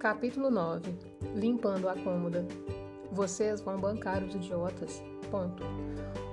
[0.00, 0.94] Capítulo 9
[1.34, 2.48] Limpando a cômoda.
[3.12, 5.02] Vocês vão bancar os idiotas.
[5.30, 5.62] Ponto.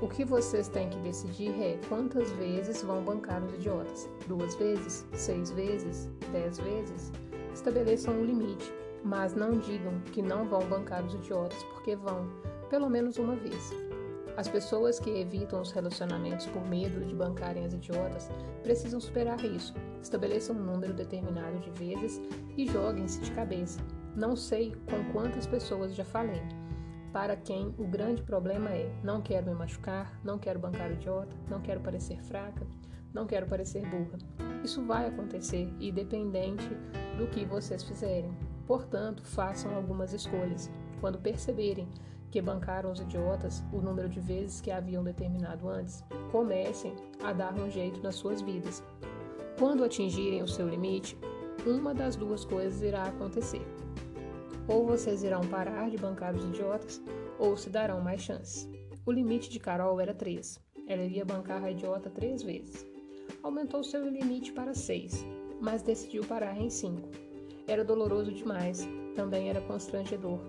[0.02, 4.10] O que vocês têm que decidir é quantas vezes vão bancar os idiotas.
[4.26, 5.06] Duas vezes?
[5.12, 6.10] Seis vezes?
[6.32, 7.12] Dez vezes?
[7.54, 12.26] Estabeleçam um limite, mas não digam que não vão bancar os idiotas, porque vão,
[12.70, 13.74] pelo menos uma vez.
[14.38, 18.30] As pessoas que evitam os relacionamentos por medo de bancarem as idiotas
[18.62, 19.74] precisam superar isso.
[20.00, 22.22] Estabeleçam um número determinado de vezes
[22.56, 23.80] e joguem-se de cabeça.
[24.16, 26.44] Não sei com quantas pessoas já falei.
[27.12, 31.60] Para quem o grande problema é: não quero me machucar, não quero bancar idiota, não
[31.60, 32.68] quero parecer fraca,
[33.12, 34.20] não quero parecer burra.
[34.64, 36.70] Isso vai acontecer, independente
[37.18, 38.38] do que vocês fizerem.
[38.68, 40.70] Portanto, façam algumas escolhas.
[41.02, 41.88] Quando perceberem
[42.32, 47.54] que bancaram os idiotas o número de vezes que haviam determinado antes, comecem a dar
[47.54, 48.84] um jeito nas suas vidas.
[49.58, 51.18] Quando atingirem o seu limite,
[51.66, 53.66] uma das duas coisas irá acontecer.
[54.68, 57.02] Ou vocês irão parar de bancar os idiotas,
[57.40, 58.70] ou se darão mais chances.
[59.06, 60.60] O limite de Carol era três.
[60.88, 62.86] Ela iria bancar a idiota três vezes.
[63.42, 65.26] Aumentou seu limite para seis,
[65.62, 67.10] mas decidiu parar em cinco.
[67.68, 70.40] Era doloroso demais, também era constrangedor.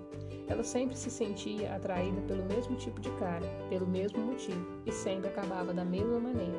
[0.49, 5.29] Ela sempre se sentia atraída pelo mesmo tipo de cara, pelo mesmo motivo, e sempre
[5.29, 6.59] acabava da mesma maneira.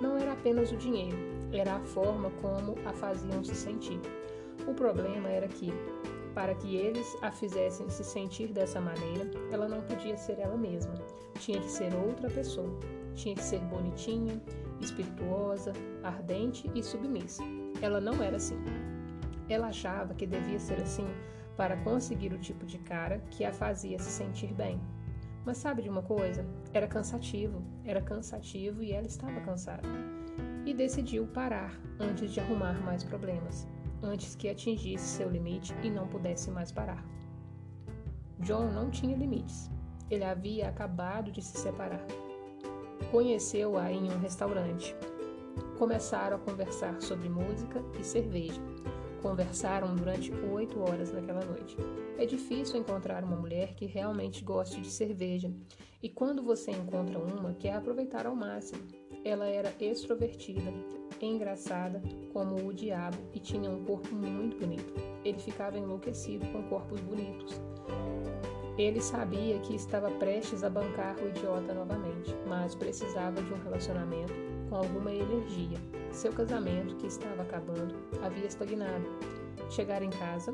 [0.00, 1.16] Não era apenas o dinheiro,
[1.52, 4.00] era a forma como a faziam se sentir.
[4.66, 5.72] O problema era que,
[6.34, 10.94] para que eles a fizessem se sentir dessa maneira, ela não podia ser ela mesma.
[11.38, 12.78] Tinha que ser outra pessoa.
[13.14, 14.40] Tinha que ser bonitinha,
[14.80, 17.42] espirituosa, ardente e submissa.
[17.80, 18.58] Ela não era assim.
[19.48, 21.06] Ela achava que devia ser assim
[21.56, 24.80] para conseguir o tipo de cara que a fazia se sentir bem.
[25.44, 26.44] Mas sabe de uma coisa?
[26.72, 29.82] Era cansativo, era cansativo e ela estava cansada.
[30.64, 33.68] E decidiu parar antes de arrumar mais problemas,
[34.02, 37.04] antes que atingisse seu limite e não pudesse mais parar.
[38.40, 39.70] John não tinha limites.
[40.10, 42.04] Ele havia acabado de se separar.
[43.10, 44.96] Conheceu-a em um restaurante.
[45.78, 48.60] Começaram a conversar sobre música e cerveja
[49.24, 51.78] Conversaram durante oito horas naquela noite.
[52.18, 55.50] É difícil encontrar uma mulher que realmente goste de cerveja,
[56.02, 58.82] e quando você encontra uma, quer aproveitar ao máximo.
[59.24, 60.70] Ela era extrovertida,
[61.22, 62.02] engraçada
[62.34, 64.92] como o diabo e tinha um corpo muito bonito.
[65.24, 67.58] Ele ficava enlouquecido com corpos bonitos.
[68.76, 74.53] Ele sabia que estava prestes a bancar o idiota novamente, mas precisava de um relacionamento
[74.74, 75.78] com alguma energia.
[76.10, 79.04] Seu casamento, que estava acabando, havia estagnado.
[79.70, 80.52] Chegar em casa,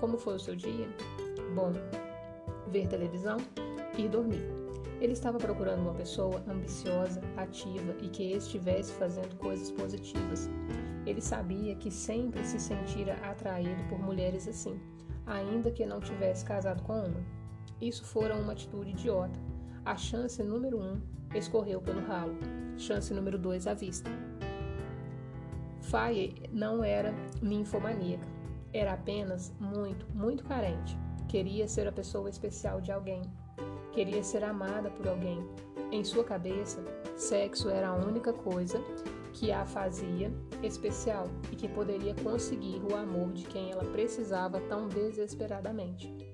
[0.00, 0.88] como foi o seu dia?
[1.54, 1.72] Bom,
[2.68, 3.36] ver televisão
[3.98, 4.42] e dormir.
[4.98, 10.48] Ele estava procurando uma pessoa ambiciosa, ativa e que estivesse fazendo coisas positivas.
[11.04, 14.80] Ele sabia que sempre se sentira atraído por mulheres assim,
[15.26, 17.22] ainda que não tivesse casado com uma.
[17.78, 19.38] Isso fora uma atitude idiota.
[19.84, 20.98] A chance número um
[21.34, 22.36] escorreu pelo ralo.
[22.76, 24.10] Chance número 2 à vista.
[25.80, 28.26] Faye não era ninfomaníaca.
[28.72, 30.96] Era apenas muito, muito carente.
[31.28, 33.22] Queria ser a pessoa especial de alguém.
[33.92, 35.44] Queria ser amada por alguém.
[35.90, 36.82] Em sua cabeça,
[37.16, 38.80] sexo era a única coisa
[39.32, 40.32] que a fazia
[40.62, 46.29] especial e que poderia conseguir o amor de quem ela precisava tão desesperadamente.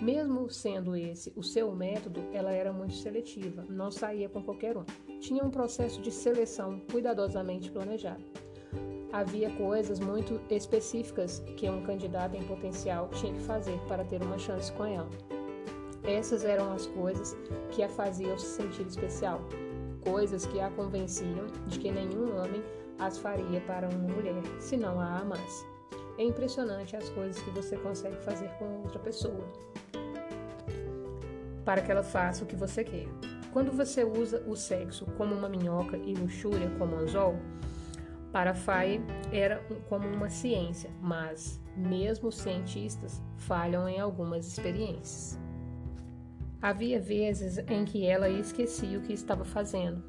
[0.00, 4.84] Mesmo sendo esse o seu método, ela era muito seletiva, não saía com qualquer um.
[5.20, 8.24] Tinha um processo de seleção cuidadosamente planejado.
[9.12, 14.38] Havia coisas muito específicas que um candidato em potencial tinha que fazer para ter uma
[14.38, 15.10] chance com ela.
[16.02, 17.36] Essas eram as coisas
[17.70, 19.40] que a faziam se sentir especial,
[20.00, 22.62] coisas que a convenciam de que nenhum homem
[22.98, 25.69] as faria para uma mulher, se não a amasse.
[26.20, 29.42] É impressionante as coisas que você consegue fazer com outra pessoa
[31.64, 33.06] para que ela faça o que você quer.
[33.54, 37.36] Quando você usa o sexo como uma minhoca e luxúria como anzol,
[38.30, 39.00] para Faye
[39.32, 45.38] era como uma ciência, mas mesmo os cientistas falham em algumas experiências.
[46.60, 50.04] Havia vezes em que ela esquecia o que estava fazendo,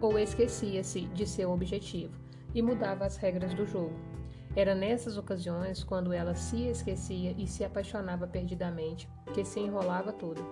[0.00, 2.18] ou esquecia-se de seu objetivo
[2.54, 4.11] e mudava as regras do jogo.
[4.54, 10.44] Era nessas ocasiões, quando ela se esquecia e se apaixonava perdidamente, que se enrolava tudo.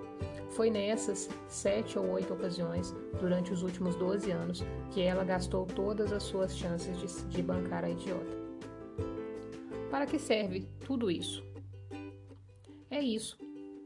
[0.50, 6.12] Foi nessas sete ou oito ocasiões, durante os últimos doze anos, que ela gastou todas
[6.12, 8.41] as suas chances de, de bancar a idiota.
[9.91, 11.44] Para que serve tudo isso?
[12.91, 13.38] É isso.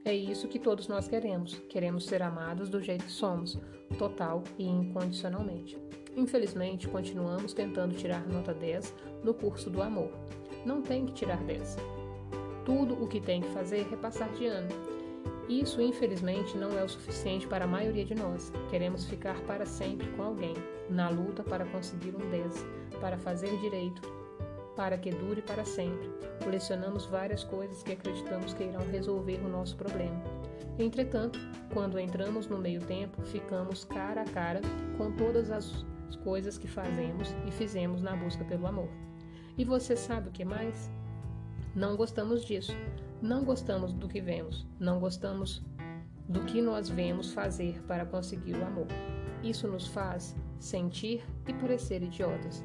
[0.05, 1.59] É isso que todos nós queremos.
[1.69, 3.59] Queremos ser amados do jeito que somos,
[3.99, 5.79] total e incondicionalmente.
[6.17, 10.11] Infelizmente, continuamos tentando tirar nota 10 no curso do amor.
[10.65, 11.77] Não tem que tirar 10.
[12.65, 14.69] Tudo o que tem que fazer é passar de ano.
[15.49, 18.51] Isso, infelizmente, não é o suficiente para a maioria de nós.
[18.71, 20.55] Queremos ficar para sempre com alguém,
[20.89, 22.65] na luta para conseguir um 10,
[23.01, 24.01] para fazer direito,
[24.75, 26.11] para que dure para sempre.
[26.43, 30.23] Colecionamos várias coisas que acreditamos que irão resolver o nosso problema.
[30.79, 31.39] Entretanto,
[31.73, 34.61] quando entramos no meio-tempo, ficamos cara a cara
[34.97, 35.85] com todas as
[36.17, 38.89] coisas que fazemos e fizemos na busca pelo amor.
[39.57, 40.91] E você sabe o que mais?
[41.75, 42.73] Não gostamos disso.
[43.23, 44.67] Não gostamos do que vemos.
[44.79, 45.65] Não gostamos
[46.29, 48.87] do que nós vemos fazer para conseguir o amor.
[49.43, 52.65] Isso nos faz sentir e parecer idiotas.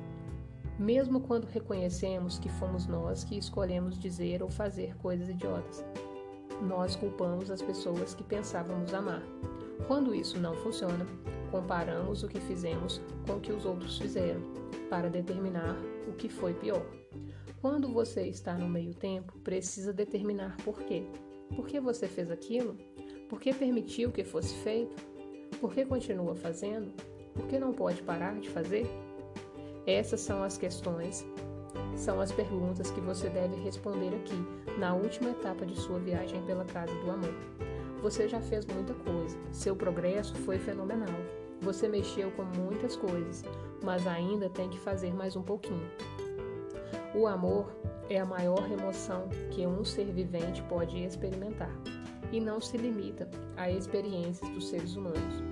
[0.78, 5.84] Mesmo quando reconhecemos que fomos nós que escolhemos dizer ou fazer coisas idiotas
[6.62, 9.24] nós culpamos as pessoas que pensávamos amar.
[9.88, 11.06] Quando isso não funciona,
[11.50, 14.42] comparamos o que fizemos com o que os outros fizeram,
[14.90, 15.76] para determinar
[16.08, 16.86] o que foi pior.
[17.62, 21.04] Quando você está no meio tempo, precisa determinar por quê.
[21.56, 22.78] Por que você fez aquilo?
[23.28, 24.96] Por que permitiu que fosse feito?
[25.60, 26.94] Por que continua fazendo?
[27.34, 28.88] Por que não pode parar de fazer?
[29.86, 31.26] Essas são as questões
[31.96, 36.64] são as perguntas que você deve responder aqui, na última etapa de sua viagem pela
[36.66, 37.34] Casa do Amor.
[38.02, 41.20] Você já fez muita coisa, seu progresso foi fenomenal.
[41.62, 43.44] Você mexeu com muitas coisas,
[43.84, 45.86] mas ainda tem que fazer mais um pouquinho.
[47.14, 47.76] O amor
[48.10, 51.72] é a maior emoção que um ser vivente pode experimentar
[52.32, 55.44] e não se limita a experiências dos seres humanos.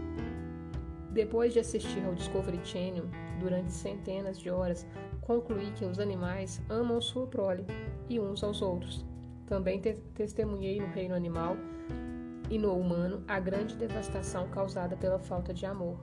[1.12, 3.06] Depois de assistir ao Discovery Channel
[3.42, 4.88] durante centenas de horas,
[5.22, 7.66] concluí que os animais amam sua prole
[8.08, 9.06] e uns aos outros.
[9.46, 11.58] Também te testemunhei no reino animal
[12.50, 16.00] e no humano a grande devastação causada pela falta de amor.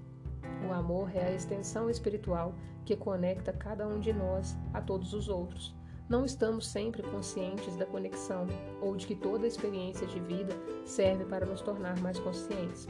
[0.68, 2.54] O amor é a extensão espiritual
[2.84, 5.74] que conecta cada um de nós a todos os outros.
[6.08, 8.46] Não estamos sempre conscientes da conexão
[8.80, 10.54] ou de que toda experiência de vida
[10.84, 12.86] serve para nos tornar mais conscientes.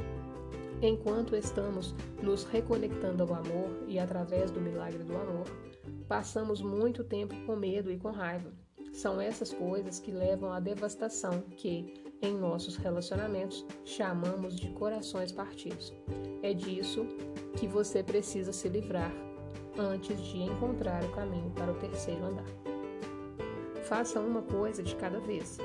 [0.82, 5.46] Enquanto estamos nos reconectando ao amor e através do milagre do amor,
[6.08, 8.52] Passamos muito tempo com medo e com raiva.
[8.92, 11.94] São essas coisas que levam à devastação que,
[12.26, 15.92] em nossos relacionamentos, chamamos de corações partidos.
[16.42, 17.06] É disso
[17.56, 19.12] que você precisa se livrar
[19.78, 22.46] antes de encontrar o caminho para o terceiro andar.
[23.84, 25.58] Faça uma coisa de cada vez.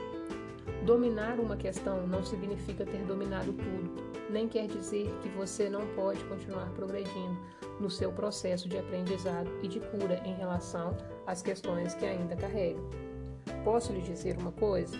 [0.86, 6.24] Dominar uma questão não significa ter dominado tudo, nem quer dizer que você não pode
[6.26, 7.38] continuar progredindo
[7.80, 10.96] no seu processo de aprendizado e de cura em relação
[11.26, 12.80] às questões que ainda carrega.
[13.64, 14.98] Posso lhe dizer uma coisa?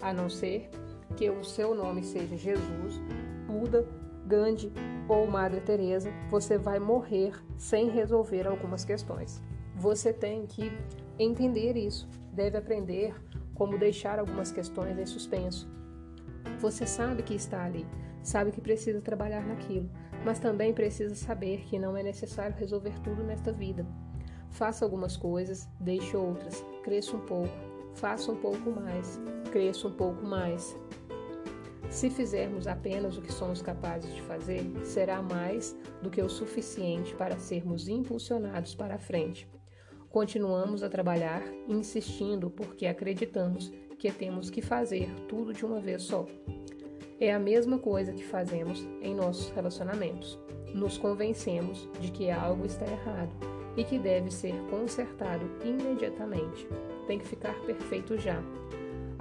[0.00, 0.68] A não ser
[1.12, 3.00] que o seu nome seja Jesus,
[3.46, 3.86] Buda,
[4.26, 4.72] Gandhi
[5.08, 9.42] ou Madre Teresa, você vai morrer sem resolver algumas questões.
[9.76, 10.72] Você tem que
[11.18, 13.14] entender isso, deve aprender
[13.54, 15.68] como deixar algumas questões em suspenso.
[16.58, 17.86] Você sabe que está ali,
[18.22, 19.88] sabe que precisa trabalhar naquilo,
[20.24, 23.86] mas também precisa saber que não é necessário resolver tudo nesta vida.
[24.50, 27.52] Faça algumas coisas, deixe outras, cresça um pouco,
[27.94, 29.20] faça um pouco mais,
[29.50, 30.76] cresça um pouco mais.
[31.92, 37.14] Se fizermos apenas o que somos capazes de fazer, será mais do que o suficiente
[37.14, 39.46] para sermos impulsionados para a frente.
[40.08, 46.26] Continuamos a trabalhar, insistindo porque acreditamos que temos que fazer tudo de uma vez só.
[47.20, 50.40] É a mesma coisa que fazemos em nossos relacionamentos.
[50.74, 53.32] Nos convencemos de que algo está errado
[53.76, 56.66] e que deve ser consertado imediatamente.
[57.06, 58.42] Tem que ficar perfeito já.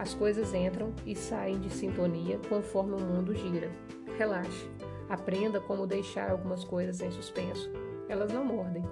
[0.01, 3.70] As coisas entram e saem de sintonia conforme o mundo gira.
[4.17, 4.67] Relaxe.
[5.08, 7.72] Aprenda como deixar algumas coisas em suspenso.
[8.10, 8.84] Elas não mordem.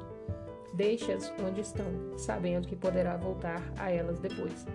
[0.72, 4.68] Deixe-as onde estão, sabendo que poderá voltar a elas depois.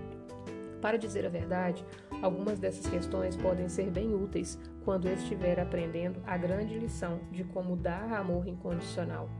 [0.82, 1.86] Para dizer a verdade,
[2.20, 7.76] algumas dessas questões podem ser bem úteis quando estiver aprendendo a grande lição de como
[7.76, 9.30] dar amor incondicional.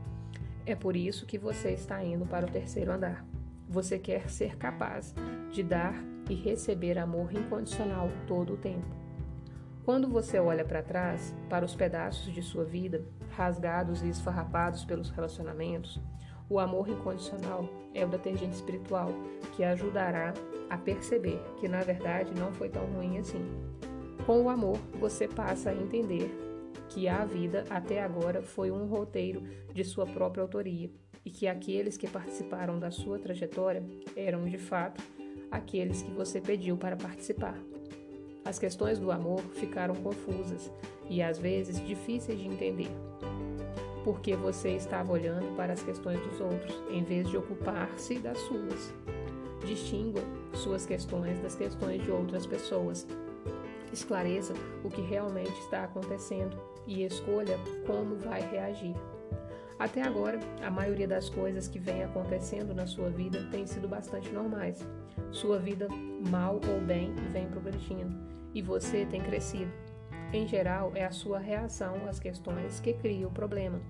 [0.65, 3.34] É por isso que você está indo para o terceiro andar.
[3.67, 5.13] Você quer ser capaz
[5.51, 5.95] de dar
[6.29, 8.85] e receber amor incondicional todo o tempo.
[9.83, 15.09] Quando você olha para trás, para os pedaços de sua vida, rasgados e esfarrapados pelos
[15.09, 16.01] relacionamentos,
[16.49, 19.09] o amor incondicional é o detergente espiritual
[19.55, 20.33] que ajudará
[20.69, 23.43] a perceber que na verdade não foi tão ruim assim.
[24.25, 26.35] Com o amor, você passa a entender
[26.89, 29.43] que a vida até agora foi um roteiro
[29.73, 30.89] de sua própria autoria
[31.25, 33.83] e que aqueles que participaram da sua trajetória
[34.15, 35.03] eram de fato
[35.51, 37.57] aqueles que você pediu para participar.
[38.45, 40.71] As questões do amor ficaram confusas
[41.09, 42.91] e às vezes difíceis de entender
[44.05, 48.93] porque você estava olhando para as questões dos outros, em vez de ocupar-se das suas.
[49.65, 50.21] Distingua
[50.53, 53.07] suas questões das questões de outras pessoas.
[53.91, 54.53] Esclareça
[54.83, 56.55] o que realmente está acontecendo
[56.85, 58.93] e escolha como vai reagir.
[59.77, 64.31] Até agora, a maioria das coisas que vem acontecendo na sua vida tem sido bastante
[64.31, 64.87] normais.
[65.31, 65.87] Sua vida,
[66.29, 68.15] mal ou bem, vem progredindo
[68.53, 69.71] e você tem crescido.
[70.31, 73.81] Em geral, é a sua reação às questões que cria o problema.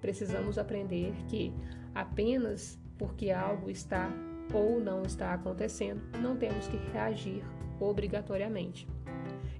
[0.00, 1.52] Precisamos aprender que
[1.94, 4.10] apenas porque algo está
[4.54, 7.44] ou não está acontecendo, não temos que reagir
[7.78, 8.88] obrigatoriamente.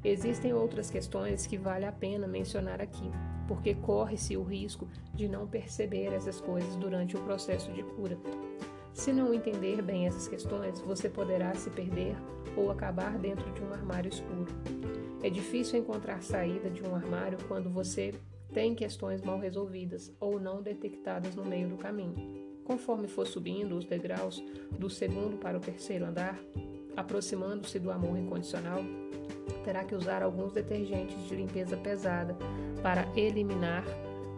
[0.03, 3.11] Existem outras questões que vale a pena mencionar aqui,
[3.47, 8.19] porque corre-se o risco de não perceber essas coisas durante o processo de cura.
[8.93, 12.17] Se não entender bem essas questões, você poderá se perder
[12.57, 14.47] ou acabar dentro de um armário escuro.
[15.23, 18.15] É difícil encontrar saída de um armário quando você
[18.55, 22.15] tem questões mal resolvidas ou não detectadas no meio do caminho.
[22.65, 24.43] Conforme for subindo os degraus
[24.79, 26.41] do segundo para o terceiro andar,
[26.97, 28.81] aproximando-se do amor incondicional,
[29.65, 32.37] terá que usar alguns detergentes de limpeza pesada
[32.83, 33.85] para eliminar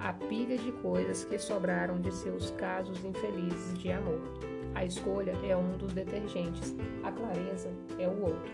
[0.00, 4.20] a pilha de coisas que sobraram de seus casos infelizes de amor.
[4.74, 8.52] A escolha é um dos detergentes, a clareza é o outro.